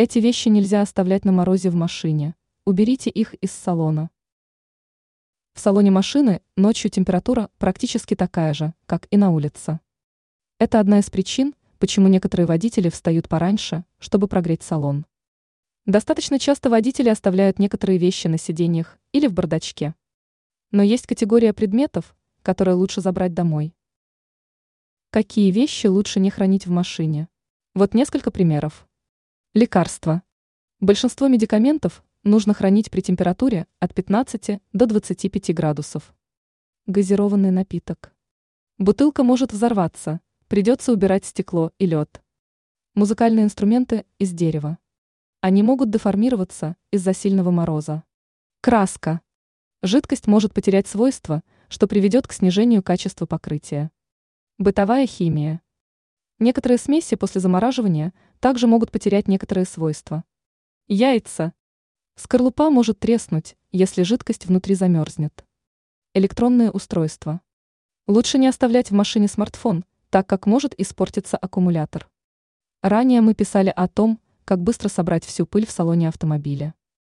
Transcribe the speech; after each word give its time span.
Эти 0.00 0.20
вещи 0.20 0.48
нельзя 0.48 0.82
оставлять 0.82 1.24
на 1.24 1.32
морозе 1.32 1.70
в 1.70 1.74
машине. 1.74 2.36
Уберите 2.64 3.10
их 3.10 3.34
из 3.34 3.50
салона. 3.50 4.10
В 5.54 5.58
салоне 5.58 5.90
машины 5.90 6.40
ночью 6.54 6.88
температура 6.88 7.50
практически 7.58 8.14
такая 8.14 8.54
же, 8.54 8.74
как 8.86 9.08
и 9.10 9.16
на 9.16 9.30
улице. 9.30 9.80
Это 10.60 10.78
одна 10.78 11.00
из 11.00 11.10
причин, 11.10 11.52
почему 11.80 12.06
некоторые 12.06 12.46
водители 12.46 12.90
встают 12.90 13.28
пораньше, 13.28 13.84
чтобы 13.98 14.28
прогреть 14.28 14.62
салон. 14.62 15.04
Достаточно 15.84 16.38
часто 16.38 16.70
водители 16.70 17.08
оставляют 17.08 17.58
некоторые 17.58 17.98
вещи 17.98 18.28
на 18.28 18.38
сиденьях 18.38 19.00
или 19.10 19.26
в 19.26 19.32
бардачке. 19.32 19.96
Но 20.70 20.84
есть 20.84 21.08
категория 21.08 21.52
предметов, 21.52 22.14
которые 22.42 22.76
лучше 22.76 23.00
забрать 23.00 23.34
домой. 23.34 23.74
Какие 25.10 25.50
вещи 25.50 25.88
лучше 25.88 26.20
не 26.20 26.30
хранить 26.30 26.68
в 26.68 26.70
машине? 26.70 27.26
Вот 27.74 27.94
несколько 27.94 28.30
примеров. 28.30 28.87
Лекарства. 29.58 30.22
Большинство 30.78 31.26
медикаментов 31.26 32.04
нужно 32.22 32.54
хранить 32.54 32.92
при 32.92 33.00
температуре 33.00 33.66
от 33.80 33.92
15 33.92 34.60
до 34.72 34.86
25 34.86 35.52
градусов. 35.52 36.14
Газированный 36.86 37.50
напиток. 37.50 38.14
Бутылка 38.78 39.24
может 39.24 39.52
взорваться, 39.52 40.20
придется 40.46 40.92
убирать 40.92 41.24
стекло 41.24 41.72
и 41.80 41.86
лед. 41.86 42.22
Музыкальные 42.94 43.46
инструменты 43.46 44.06
из 44.20 44.32
дерева. 44.32 44.78
Они 45.40 45.64
могут 45.64 45.90
деформироваться 45.90 46.76
из-за 46.92 47.12
сильного 47.12 47.50
мороза. 47.50 48.04
Краска. 48.60 49.22
Жидкость 49.82 50.28
может 50.28 50.54
потерять 50.54 50.86
свойства, 50.86 51.42
что 51.68 51.88
приведет 51.88 52.28
к 52.28 52.32
снижению 52.32 52.84
качества 52.84 53.26
покрытия. 53.26 53.90
Бытовая 54.56 55.08
химия. 55.08 55.62
Некоторые 56.38 56.78
смеси 56.78 57.16
после 57.16 57.40
замораживания 57.40 58.14
также 58.40 58.66
могут 58.66 58.90
потерять 58.90 59.28
некоторые 59.28 59.64
свойства. 59.64 60.24
Яйца. 60.86 61.52
Скорлупа 62.16 62.70
может 62.70 62.98
треснуть, 62.98 63.56
если 63.70 64.02
жидкость 64.02 64.46
внутри 64.46 64.74
замерзнет. 64.74 65.44
Электронные 66.14 66.70
устройства. 66.70 67.40
Лучше 68.06 68.38
не 68.38 68.46
оставлять 68.46 68.90
в 68.90 68.94
машине 68.94 69.28
смартфон, 69.28 69.84
так 70.10 70.26
как 70.26 70.46
может 70.46 70.74
испортиться 70.80 71.36
аккумулятор. 71.36 72.08
Ранее 72.82 73.20
мы 73.20 73.34
писали 73.34 73.72
о 73.74 73.86
том, 73.88 74.20
как 74.44 74.62
быстро 74.62 74.88
собрать 74.88 75.24
всю 75.24 75.46
пыль 75.46 75.66
в 75.66 75.70
салоне 75.70 76.08
автомобиля. 76.08 76.74